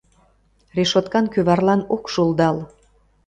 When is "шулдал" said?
2.13-2.57